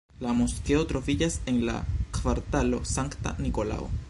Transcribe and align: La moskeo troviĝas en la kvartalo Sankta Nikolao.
La 0.27 0.31
moskeo 0.37 0.85
troviĝas 0.91 1.37
en 1.53 1.61
la 1.69 1.77
kvartalo 2.19 2.81
Sankta 2.97 3.41
Nikolao. 3.47 3.93